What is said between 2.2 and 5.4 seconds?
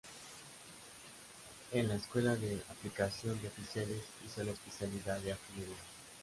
de Aplicación de Oficiales hizo la especialidad de